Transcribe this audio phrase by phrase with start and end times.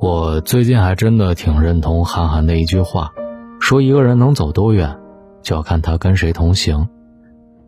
[0.00, 3.12] 我最近还真的挺认同韩寒的一句话，
[3.60, 4.98] 说一个人能走多远，
[5.42, 6.88] 就要看他跟谁同行；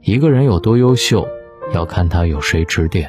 [0.01, 1.29] 一个人有多优秀，
[1.75, 3.07] 要看他有谁指点；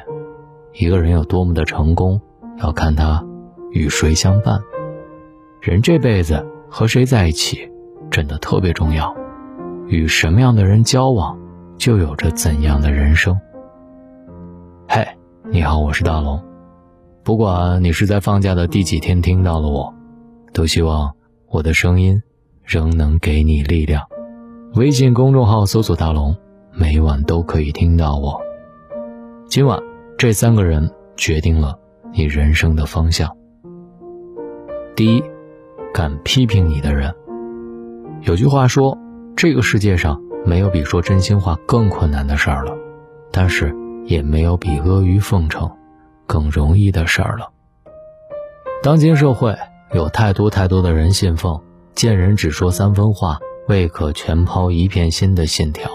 [0.74, 2.20] 一个人有多么的成功，
[2.58, 3.24] 要看他
[3.72, 4.60] 与谁相伴。
[5.62, 7.66] 人这辈子和谁在一起，
[8.10, 9.16] 真的特别重要。
[9.86, 11.38] 与什么样的人交往，
[11.78, 13.40] 就有着怎样的人生。
[14.86, 15.08] 嘿，
[15.50, 16.53] 你好，我是大龙。
[17.24, 19.94] 不管你是在放假的第几天听到了我，
[20.52, 21.14] 都希望
[21.48, 22.22] 我的声音
[22.62, 24.02] 仍能给你力量。
[24.74, 26.36] 微信公众号搜索“大龙”，
[26.70, 28.38] 每晚都可以听到我。
[29.48, 29.82] 今晚
[30.18, 31.78] 这三个人决定了
[32.12, 33.34] 你人生的方向。
[34.94, 35.24] 第一，
[35.94, 37.14] 敢批评你的人。
[38.20, 38.98] 有句话说，
[39.34, 42.76] 这个世界上没有比说真心话更困难的事儿了，
[43.32, 45.70] 但是也没有比阿谀奉承。
[46.34, 47.52] 更容易的事儿了。
[48.82, 49.56] 当今社会
[49.94, 51.62] 有太多太多的人信奉
[51.94, 55.88] “见人只说三分话，未可全抛一片心”的信条，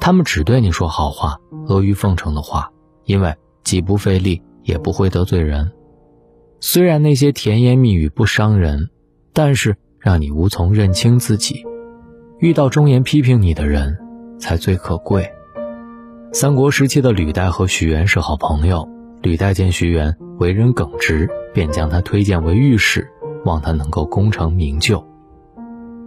[0.00, 2.72] 他们只对你说好话、阿谀奉承的话，
[3.04, 5.70] 因为既不费力，也不会得罪人。
[6.58, 8.90] 虽然那些甜言蜜语不伤人，
[9.32, 11.64] 但是让你无从认清自己。
[12.40, 13.96] 遇到忠言批评你的人，
[14.40, 15.30] 才最可贵。
[16.32, 18.88] 三国时期的吕带和徐元是好朋友。
[19.24, 23.10] 吕带见徐元为人耿直，便将他推荐为御史，
[23.46, 25.02] 望他能够功成名就。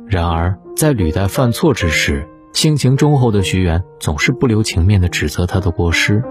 [0.06, 6.24] 然而，在吕带犯错之时，性情忠厚的徐元总是不留情面地指责他的过失。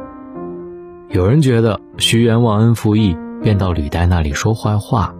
[1.08, 5.12] 有人觉得徐元忘恩负义，便到吕岱那里说坏话，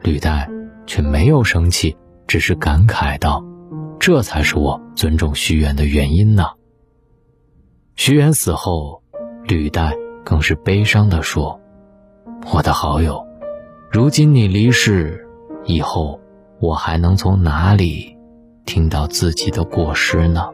[0.00, 0.48] 吕岱
[0.86, 1.94] 却没有生气，
[2.26, 3.44] 只是感慨道
[4.00, 6.44] ：“这才是我尊重徐元的原因呢。”
[7.96, 9.02] 徐元死后，
[9.46, 9.92] 吕岱。
[10.24, 11.60] 更是悲伤地说
[12.52, 13.26] ：“我的好友，
[13.90, 15.26] 如今你离世，
[15.64, 16.20] 以后
[16.60, 18.16] 我还能从哪里
[18.64, 20.48] 听到自己的过失呢？”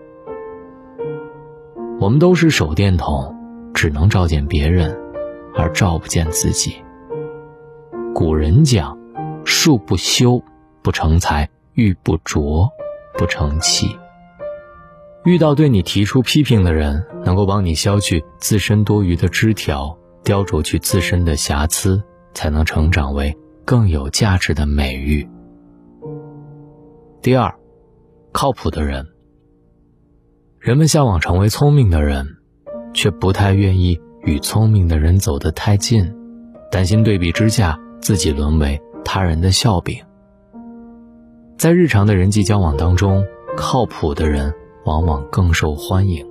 [2.01, 3.35] 我们都是手电筒，
[3.75, 4.97] 只能照见别人，
[5.55, 6.77] 而照不见自己。
[8.15, 8.97] 古人讲
[9.45, 10.43] ：“树不修，
[10.83, 12.69] 不成材；玉不琢，
[13.19, 13.99] 不成器。”
[15.29, 19.95] 遇到对你提出批评的人，能够帮你消去自身多余的枝条，
[20.25, 22.03] 雕琢去自身的瑕疵，
[22.33, 25.29] 才能成长为更有价值的美玉。
[27.21, 27.55] 第二，
[28.33, 29.07] 靠谱的人。
[30.59, 32.27] 人们向往成为聪明的人，
[32.95, 36.11] 却不太愿意与聪明的人走得太近，
[36.71, 40.03] 担心对比之下自己沦为他人的笑柄。
[41.59, 43.27] 在日常的人际交往当中，
[43.59, 44.55] 靠谱的人。
[44.89, 46.27] 往往更受欢迎，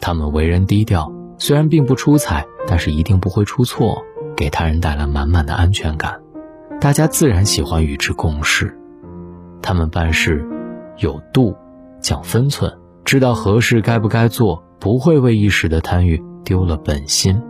[0.00, 4.04] 他们为人低调，虽然并不出彩，但是一定不会出错，
[4.36, 6.20] 给他人带来满满的安全感，
[6.78, 8.78] 大家自然喜欢与之共事。
[9.62, 10.46] 他们办事
[10.98, 11.56] 有度，
[12.02, 12.70] 讲分寸，
[13.06, 17.40] 知道何事该不该做，不会为一时的贪欲丢了本心。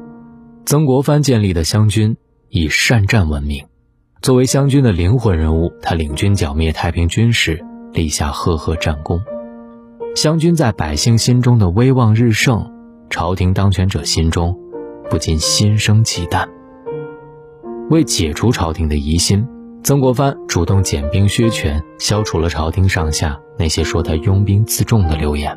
[0.65, 2.17] 曾国藩建立的湘军
[2.51, 3.67] 以善战闻名，
[4.23, 9.21] 作为湘军的灵魂人物，他领军剿灭太平军时，立下赫赫战功。
[10.17, 12.69] 湘军在百姓心中的威望日盛，
[13.11, 14.59] 朝廷当权者心中
[15.09, 16.49] 不禁心生忌惮。
[17.91, 19.47] 为解除朝廷的疑心，
[19.85, 25.57] 曾国藩主动减兵削权，消除了朝廷上下那些说他拥兵自重的流言。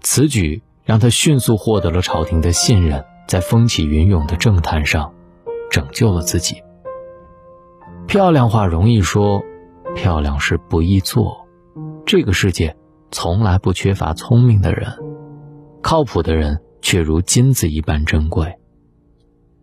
[0.00, 5.12] 此举让他迅速获得了朝廷的信任，在风起云涌的政坛上
[5.70, 6.62] 拯救了自己。
[8.06, 9.42] 漂亮话容易说，
[9.96, 11.46] 漂亮事不易做。
[12.06, 12.77] 这个世界。
[13.10, 14.92] 从来不缺乏聪明的人，
[15.82, 18.58] 靠谱的人却如金子一般珍贵。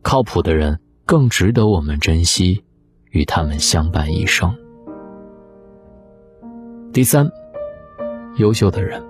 [0.01, 2.63] 靠谱的人更值得我们珍惜，
[3.11, 4.55] 与他们相伴一生。
[6.94, 7.29] 第三，
[8.38, 9.03] 优秀的人。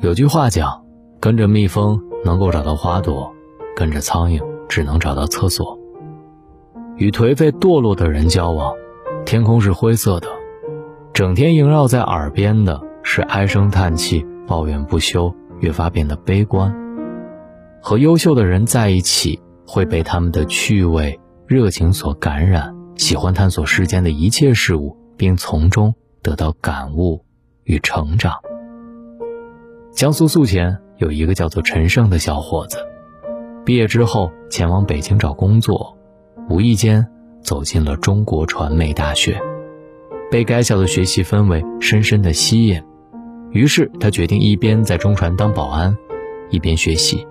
[0.00, 0.84] 有句话讲
[1.20, 3.30] ：“跟着蜜蜂能够找到花朵，
[3.76, 5.78] 跟着苍蝇只能找到厕所。”
[6.96, 8.74] 与颓废堕落的人交往，
[9.24, 10.28] 天空是灰色的。
[11.20, 15.30] 整天萦绕在耳边的是唉声叹气、抱怨不休，
[15.60, 16.74] 越发变得悲观。
[17.82, 27.22] 和优秀的人在一起，会被他们的趣味、热情所感染，喜欢探索世间的一切事物，并从中得到感悟
[27.64, 28.32] 与成长。
[29.92, 32.78] 江苏宿迁有一个叫做陈胜的小伙子，
[33.66, 35.98] 毕业之后前往北京找工作，
[36.48, 37.06] 无意间
[37.42, 39.38] 走进了中国传媒大学。
[40.30, 42.80] 被该校的学习氛围深深的吸引，
[43.50, 45.96] 于是他决定一边在中传当保安，
[46.50, 47.26] 一边学习。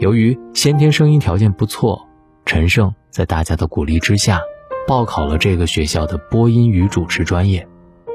[0.00, 2.08] 由于先天声音条件不错，
[2.44, 4.40] 陈胜在大家的鼓励之下，
[4.86, 7.66] 报考了这个学校的播音与主持专业。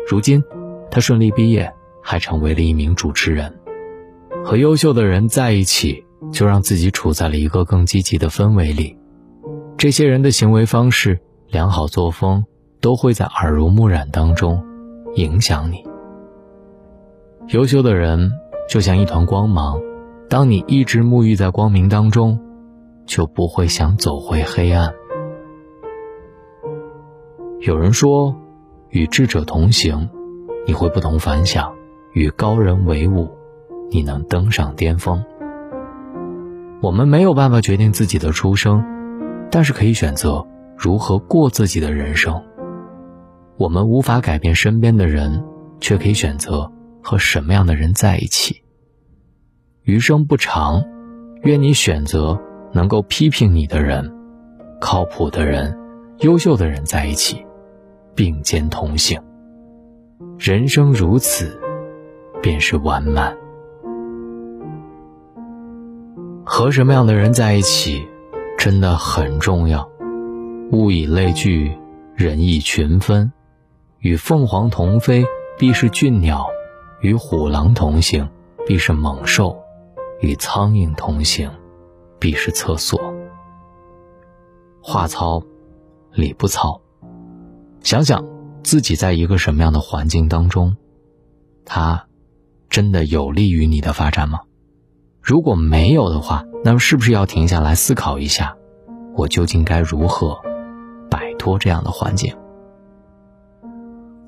[0.10, 0.44] 如今，
[0.92, 1.72] 他顺利毕业，
[2.04, 3.57] 还成为了一名主持人。
[4.44, 8.98] 和优秀的人在一起，就让自己处在了一个更积极的氛围里。
[9.78, 11.19] 这些人的行为方式、
[11.50, 12.44] 良好作风，
[12.80, 14.64] 都会在耳濡目染当中
[15.16, 15.84] 影响你。
[17.50, 18.32] 优秀的人
[18.70, 19.80] 就像一团光芒，
[20.30, 22.40] 当你一直沐浴在光明当中，
[23.06, 24.94] 就不会想走回黑暗。
[27.62, 28.36] 有人说，
[28.90, 30.10] 与智者同行，
[30.66, 31.72] 你会不同凡响；
[32.14, 33.30] 与高人为伍，
[33.90, 35.24] 你能登上巅峰。
[36.82, 38.84] 我们没有办法决定自己的出生，
[39.50, 40.46] 但是可以选择
[40.78, 42.44] 如何过自己的人生。
[43.57, 45.44] 我们无法改变身边的人，
[45.80, 46.71] 却可以选择。
[47.09, 48.62] 和什么样的人在一起？
[49.83, 50.83] 余生不长，
[51.44, 52.38] 愿你选择
[52.74, 54.13] 能够批评你的人、
[54.81, 55.74] 靠谱的人、
[56.19, 57.45] 优秀的人在一起，
[58.13, 59.18] 并肩同行。
[60.38, 61.57] 人生如此，
[62.42, 63.38] 便是完满。
[66.44, 68.06] 和什么样的人在一起，
[68.57, 69.89] 真的很重要。
[70.74, 71.71] 物以类聚，
[72.15, 73.31] 人以群分。
[74.00, 75.26] 与凤凰同飞，
[75.58, 76.48] 必是俊鸟。
[77.02, 78.28] 与虎狼同行，
[78.66, 79.56] 必是猛兽；
[80.20, 81.52] 与苍蝇同行，
[82.18, 83.00] 必是厕所。
[84.82, 85.44] 话糙，
[86.12, 86.82] 理不糙。
[87.82, 88.26] 想想
[88.64, 90.76] 自己在一个什么样的环境当中，
[91.66, 92.08] 它
[92.70, 94.40] 真的有利于你的发展吗？
[95.22, 98.58] 如果没有的话，那么是不是要停下来思考一下，
[99.16, 100.40] 我究竟该如何
[101.12, 102.36] 摆脱这样的环境？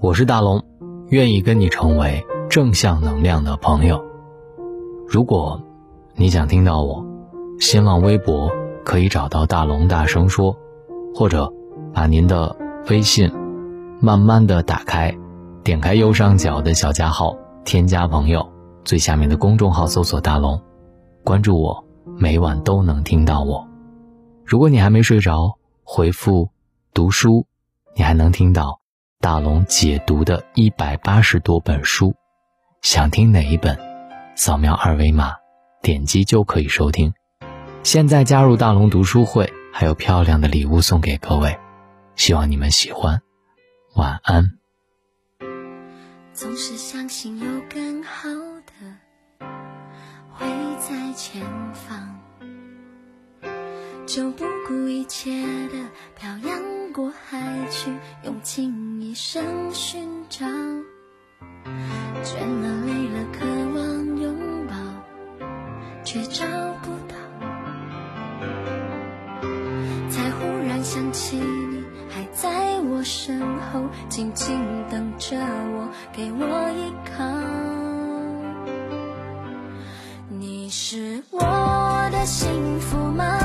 [0.02, 0.64] 我是大龙，
[1.10, 2.26] 愿意跟你成为。
[2.50, 4.02] 正向能量的朋友，
[5.06, 5.62] 如果
[6.16, 7.06] 你想听到我，
[7.60, 8.50] 新浪微博
[8.86, 10.56] 可以找到大龙大声说，
[11.14, 11.52] 或者
[11.94, 12.56] 把您的
[12.90, 13.30] 微信
[14.00, 15.14] 慢慢的打开，
[15.64, 17.36] 点开右上角的小加号，
[17.66, 18.50] 添加朋友，
[18.86, 20.60] 最下面的公众号搜索大龙，
[21.26, 21.84] 关注我，
[22.18, 23.68] 每晚都能听到我。
[24.46, 26.50] 如果你还没睡着，回复
[26.94, 27.46] 读书，
[27.98, 28.79] 你还能听到
[29.22, 32.16] 大龙解读的一百八十多本书。
[32.82, 33.78] 想听哪一本？
[34.34, 35.34] 扫描二维码，
[35.82, 37.14] 点击就可以收听。
[37.84, 41.60] 现在加入大龙读书会，还有漂亮的礼物送给各位，
[42.16, 43.22] 希望你们喜欢。
[43.94, 44.58] 晚安。
[46.32, 48.72] 总是相信有更好的
[50.32, 50.48] 会
[50.80, 52.16] 在前方，
[54.06, 56.34] 就不顾一切的漂
[56.92, 57.40] 过海
[57.70, 57.92] 去，
[58.24, 60.46] 用尽一生寻找。
[62.24, 63.46] 倦了累了，渴
[63.76, 64.36] 望拥
[64.68, 64.76] 抱，
[66.04, 66.46] 却找
[66.82, 67.16] 不到。
[70.10, 73.40] 才忽然想起你还在我身
[73.72, 74.58] 后，静静
[74.90, 77.24] 等着我，给我依靠。
[80.28, 81.40] 你是我
[82.12, 83.39] 的幸福吗？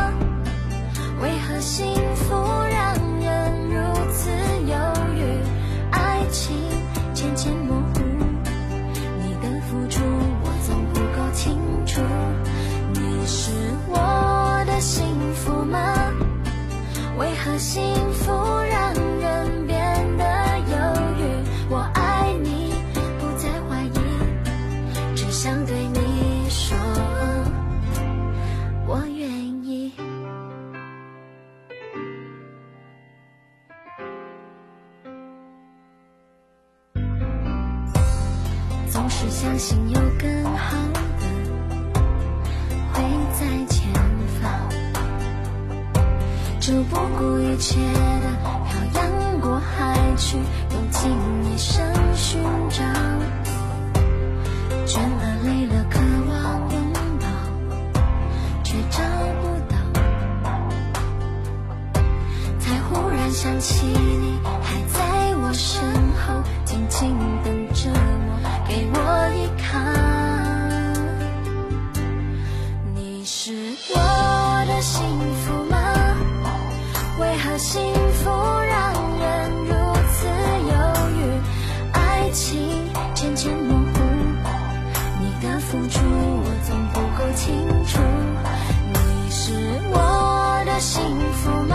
[91.25, 91.75] 幸福吗？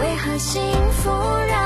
[0.00, 1.08] 为何幸福
[1.46, 1.61] 让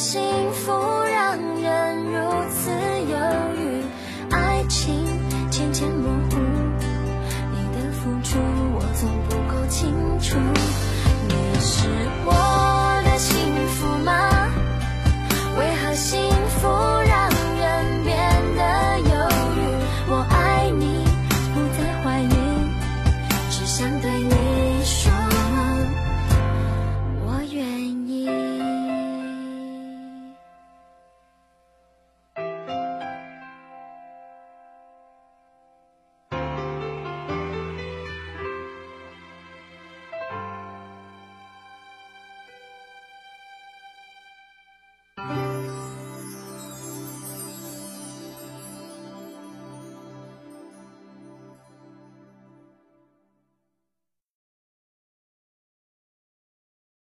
[0.00, 0.99] 幸福